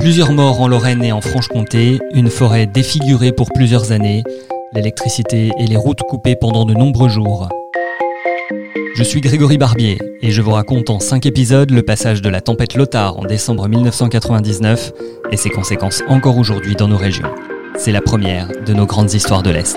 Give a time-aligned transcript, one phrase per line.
[0.00, 4.24] Plusieurs morts en Lorraine et en Franche-Comté, une forêt défigurée pour plusieurs années,
[4.72, 7.50] l'électricité et les routes coupées pendant de nombreux jours.
[8.94, 12.40] Je suis Grégory Barbier et je vous raconte en 5 épisodes le passage de la
[12.40, 14.92] tempête Lothar en décembre 1999
[15.32, 17.34] et ses conséquences encore aujourd'hui dans nos régions.
[17.76, 19.76] C'est la première de nos grandes histoires de l'Est.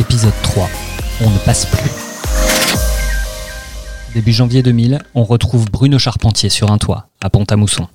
[0.00, 0.66] Épisode 3.
[1.20, 1.90] On ne passe plus.
[4.14, 7.86] Début janvier 2000, on retrouve Bruno Charpentier sur un toit, à Pont-à-Mousson.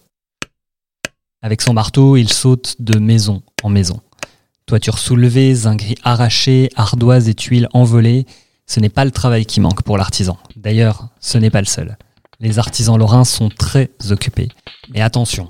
[1.41, 4.01] Avec son marteau, il saute de maison en maison.
[4.67, 8.27] Toiture soulevée, zinguerie arrachée, ardoises et tuiles envolées,
[8.67, 10.37] ce n'est pas le travail qui manque pour l'artisan.
[10.55, 11.97] D'ailleurs, ce n'est pas le seul.
[12.39, 14.49] Les artisans lorrains sont très occupés.
[14.93, 15.49] Mais attention,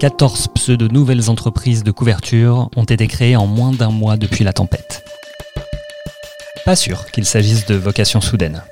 [0.00, 5.04] 14 pseudo-nouvelles entreprises de couverture ont été créées en moins d'un mois depuis la tempête.
[6.64, 8.62] Pas sûr qu'il s'agisse de vocations soudaines.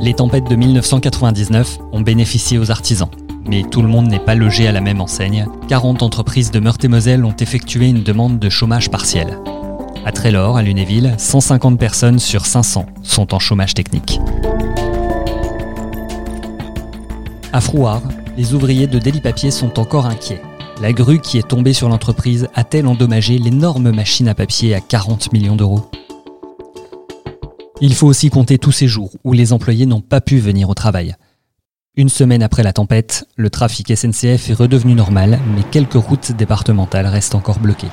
[0.00, 3.10] Les tempêtes de 1999 ont bénéficié aux artisans,
[3.44, 5.46] mais tout le monde n'est pas logé à la même enseigne.
[5.68, 9.38] 40 entreprises de Meurthe-et-Moselle ont effectué une demande de chômage partiel.
[10.06, 14.18] À Trélor, à Lunéville, 150 personnes sur 500 sont en chômage technique.
[17.52, 18.02] À Frouard,
[18.36, 20.42] les ouvriers de Délit Papier sont encore inquiets.
[20.80, 25.32] La grue qui est tombée sur l'entreprise a-t-elle endommagé l'énorme machine à papier à 40
[25.32, 25.90] millions d'euros?
[27.80, 30.74] Il faut aussi compter tous ces jours où les employés n'ont pas pu venir au
[30.74, 31.16] travail.
[31.96, 37.06] Une semaine après la tempête, le trafic SNCF est redevenu normal, mais quelques routes départementales
[37.06, 37.88] restent encore bloquées.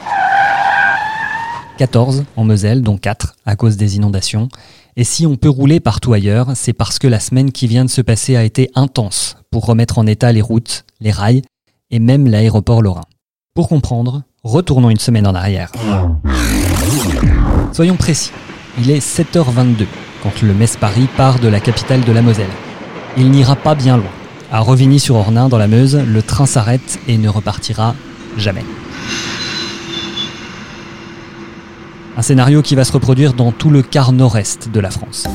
[1.77, 4.49] 14 en Moselle, dont 4 à cause des inondations.
[4.95, 7.89] Et si on peut rouler partout ailleurs, c'est parce que la semaine qui vient de
[7.89, 11.43] se passer a été intense pour remettre en état les routes, les rails
[11.91, 13.05] et même l'aéroport lorrain.
[13.53, 15.71] Pour comprendre, retournons une semaine en arrière.
[17.71, 18.31] Soyons précis,
[18.79, 19.85] il est 7h22
[20.23, 22.45] quand le Metz-Paris part de la capitale de la Moselle.
[23.17, 24.11] Il n'ira pas bien loin.
[24.51, 27.95] À Revigny-sur-Ornain, dans la Meuse, le train s'arrête et ne repartira
[28.37, 28.63] jamais.
[32.17, 35.27] Un scénario qui va se reproduire dans tout le quart nord-est de la France.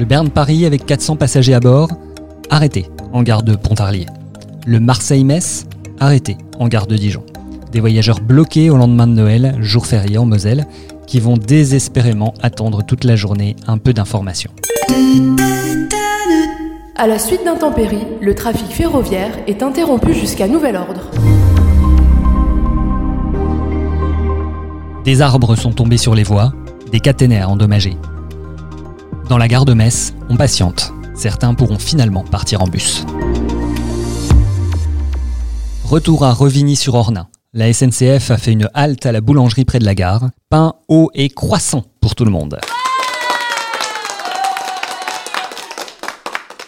[0.00, 1.90] Le Berne-Paris avec 400 passagers à bord,
[2.50, 4.06] arrêté en gare de Pontarlier.
[4.66, 5.66] Le Marseille-Metz,
[6.00, 7.22] arrêté en gare de Dijon.
[7.70, 10.66] Des voyageurs bloqués au lendemain de Noël, jour férié en Moselle,
[11.06, 14.50] qui vont désespérément attendre toute la journée un peu d'informations.
[16.96, 21.10] À la suite d'intempéries, le trafic ferroviaire est interrompu jusqu'à nouvel ordre.
[25.04, 26.52] Des arbres sont tombés sur les voies,
[26.90, 27.96] des caténaires endommagés.
[29.28, 33.04] Dans la gare de Metz, on patiente certains pourront finalement partir en bus.
[35.84, 37.28] Retour à Revigny-sur-Ornain.
[37.52, 40.30] La SNCF a fait une halte à la boulangerie près de la gare.
[40.50, 42.58] Pain, eau et croissant pour tout le monde.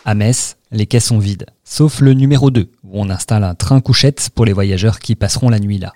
[0.04, 3.80] À Metz, les quais sont vides, sauf le numéro 2, où on installe un train
[3.80, 5.92] couchette pour les voyageurs qui passeront la nuit là.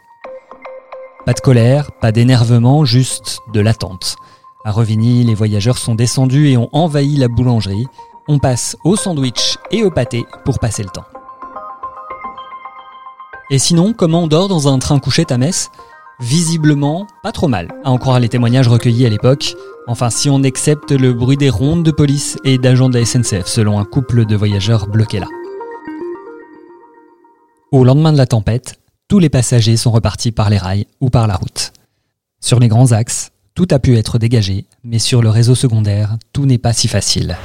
[1.30, 4.16] Pas de colère, pas d'énervement, juste de l'attente.
[4.64, 7.86] À Revigny, les voyageurs sont descendus et ont envahi la boulangerie,
[8.26, 11.04] on passe au sandwich et au pâté pour passer le temps.
[13.48, 15.70] Et sinon, comment on dort dans un train couchette à Metz
[16.18, 19.54] Visiblement, pas trop mal, à en croire les témoignages recueillis à l'époque.
[19.86, 23.46] Enfin, si on accepte le bruit des rondes de police et d'agents de la SNCF,
[23.46, 25.28] selon un couple de voyageurs bloqués là.
[27.70, 28.79] Au lendemain de la tempête,
[29.10, 31.72] tous les passagers sont repartis par les rails ou par la route.
[32.40, 36.46] Sur les grands axes, tout a pu être dégagé, mais sur le réseau secondaire, tout
[36.46, 37.36] n'est pas si facile.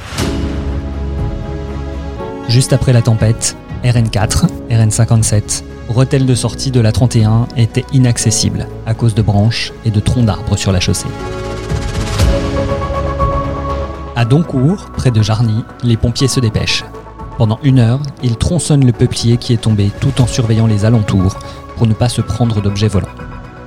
[2.48, 8.94] Juste après la tempête, RN4, RN57, bretelles de sortie de la 31 étaient inaccessibles à
[8.94, 11.08] cause de branches et de troncs d'arbres sur la chaussée.
[14.14, 16.84] À Doncourt, près de Jarny, les pompiers se dépêchent.
[17.38, 21.36] Pendant une heure, ils tronçonnent le peuplier qui est tombé tout en surveillant les alentours
[21.76, 23.08] pour ne pas se prendre d'objets volants.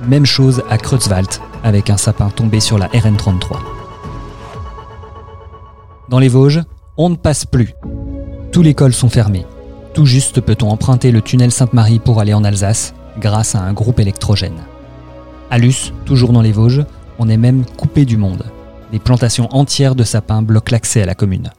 [0.08, 1.28] Même chose à Creutzwald,
[1.62, 3.58] avec un sapin tombé sur la RN33.
[6.08, 6.62] Dans les Vosges,
[6.96, 7.74] on ne passe plus.
[8.50, 9.46] Tous les cols sont fermés.
[9.94, 14.00] Tout juste peut-on emprunter le tunnel Sainte-Marie pour aller en Alsace grâce à un groupe
[14.00, 14.60] électrogène.
[15.50, 16.84] À Luce, toujours dans les Vosges,
[17.20, 18.44] on est même coupé du monde.
[18.90, 21.50] Des plantations entières de sapins bloquent l'accès à la commune.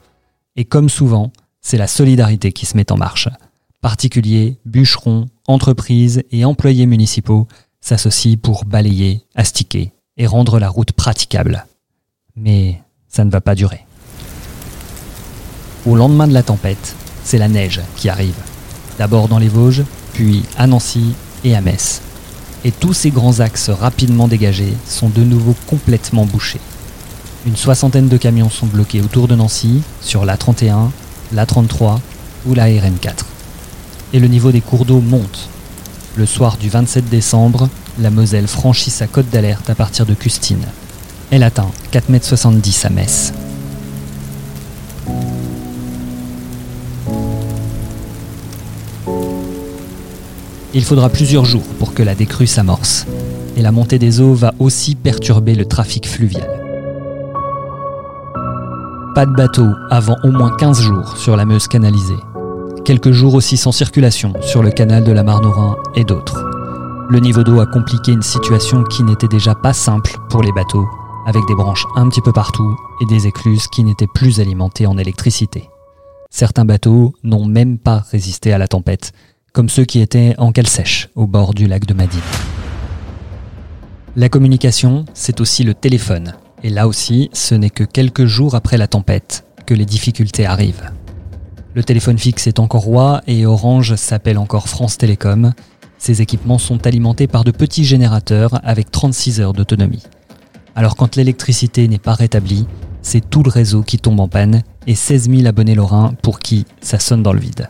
[0.57, 1.31] Et comme souvent,
[1.61, 3.29] c'est la solidarité qui se met en marche.
[3.81, 7.47] Particuliers, bûcherons, entreprises et employés municipaux
[7.79, 11.65] s'associent pour balayer, astiquer et rendre la route praticable.
[12.35, 13.85] Mais ça ne va pas durer.
[15.85, 18.35] Au lendemain de la tempête, c'est la neige qui arrive.
[18.97, 21.13] D'abord dans les Vosges, puis à Nancy
[21.43, 22.01] et à Metz.
[22.63, 26.61] Et tous ces grands axes rapidement dégagés sont de nouveau complètement bouchés.
[27.47, 30.89] Une soixantaine de camions sont bloqués autour de Nancy, sur l'A31,
[31.33, 31.99] l'A33
[32.45, 33.23] ou la RN4.
[34.13, 35.49] Et le niveau des cours d'eau monte.
[36.15, 37.69] Le soir du 27 décembre,
[37.99, 40.65] la Moselle franchit sa cote d'alerte à partir de Custine.
[41.29, 43.33] Elle atteint 4,70 m à Metz.
[50.73, 53.05] Il faudra plusieurs jours pour que la décrue s'amorce.
[53.57, 56.60] Et la montée des eaux va aussi perturber le trafic fluvial.
[59.13, 62.19] Pas de bateau avant au moins 15 jours sur la Meuse canalisée.
[62.85, 66.45] Quelques jours aussi sans circulation sur le canal de la Marne-Rhin et d'autres.
[67.09, 70.87] Le niveau d'eau a compliqué une situation qui n'était déjà pas simple pour les bateaux,
[71.27, 74.97] avec des branches un petit peu partout et des écluses qui n'étaient plus alimentées en
[74.97, 75.69] électricité.
[76.29, 79.11] Certains bateaux n'ont même pas résisté à la tempête
[79.51, 82.21] comme ceux qui étaient en cale sèche au bord du lac de Madine.
[84.15, 86.33] La communication, c'est aussi le téléphone.
[86.63, 90.91] Et là aussi, ce n'est que quelques jours après la tempête que les difficultés arrivent.
[91.73, 95.53] Le téléphone fixe est encore roi et Orange s'appelle encore France Télécom.
[95.97, 100.03] Ces équipements sont alimentés par de petits générateurs avec 36 heures d'autonomie.
[100.75, 102.67] Alors quand l'électricité n'est pas rétablie,
[103.01, 106.65] c'est tout le réseau qui tombe en panne et 16 000 abonnés lorrains pour qui
[106.81, 107.69] ça sonne dans le vide.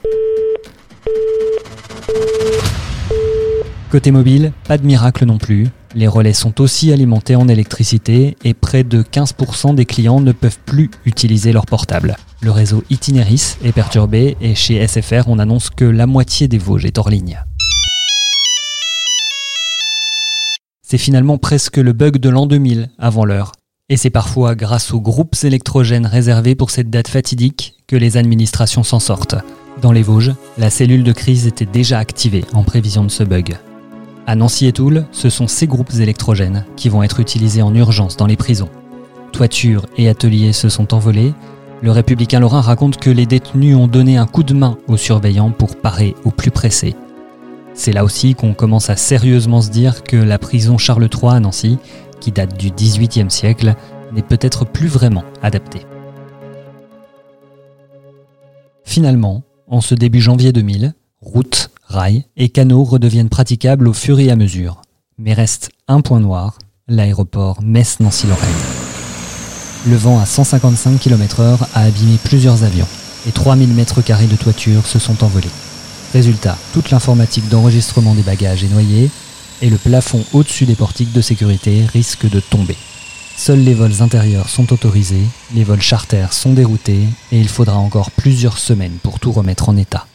[3.90, 5.68] Côté mobile, pas de miracle non plus.
[5.94, 10.60] Les relais sont aussi alimentés en électricité et près de 15% des clients ne peuvent
[10.66, 12.16] plus utiliser leur portable.
[12.42, 16.86] Le réseau Itineris est perturbé et chez SFR on annonce que la moitié des Vosges
[16.86, 17.44] est hors ligne.
[20.82, 23.52] C'est finalement presque le bug de l'an 2000 avant l'heure.
[23.90, 28.84] Et c'est parfois grâce aux groupes électrogènes réservés pour cette date fatidique que les administrations
[28.84, 29.36] s'en sortent.
[29.82, 33.58] Dans les Vosges, la cellule de crise était déjà activée en prévision de ce bug.
[34.28, 38.18] À Nancy et Toul, ce sont ces groupes électrogènes qui vont être utilisés en urgence
[38.18, 38.70] dans les prisons.
[39.32, 41.34] Toitures et ateliers se sont envolés.
[41.82, 45.52] Le républicain Lorrain raconte que les détenus ont donné un coup de main aux surveillants
[45.52, 46.96] pour parer au plus pressé.
[47.74, 51.40] C'est là aussi qu'on commence à sérieusement se dire que la prison Charles III à
[51.40, 51.80] Nancy,
[52.20, 53.76] qui date du XVIIIe siècle,
[54.14, 55.86] n'est peut-être plus vraiment adaptée.
[58.84, 64.32] Finalement, en ce début janvier 2000, routes, rails et canaux redeviennent praticables au fur et
[64.32, 64.82] à mesure.
[65.18, 66.58] Mais reste un point noir,
[66.88, 68.50] l'aéroport Metz-Nancy-Lorraine.
[69.88, 72.88] Le vent à 155 km/h a abîmé plusieurs avions
[73.28, 75.50] et 3000 mètres carrés de toiture se sont envolés.
[76.14, 79.10] Résultat, toute l'informatique d'enregistrement des bagages est noyée
[79.62, 82.78] et le plafond au-dessus des portiques de sécurité risque de tomber.
[83.38, 88.12] Seuls les vols intérieurs sont autorisés, les vols charters sont déroutés et il faudra encore
[88.12, 90.06] plusieurs semaines pour tout remettre en état.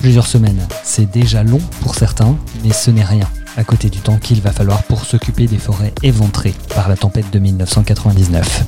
[0.00, 4.18] Plusieurs semaines, c'est déjà long pour certains, mais ce n'est rien à côté du temps
[4.18, 8.64] qu'il va falloir pour s'occuper des forêts éventrées par la tempête de 1999.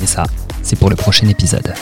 [0.00, 0.24] Mais ça,
[0.62, 1.72] c'est pour le prochain épisode.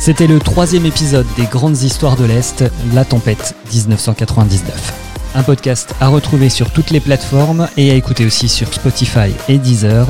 [0.00, 4.92] C'était le troisième épisode des Grandes Histoires de l'Est, La Tempête 1999.
[5.36, 9.58] Un podcast à retrouver sur toutes les plateformes et à écouter aussi sur Spotify et
[9.58, 10.06] Deezer.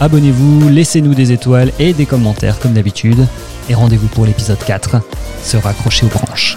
[0.00, 3.26] Abonnez-vous, laissez-nous des étoiles et des commentaires comme d'habitude.
[3.68, 5.00] Et rendez-vous pour l'épisode 4,
[5.42, 6.56] se raccrocher aux branches.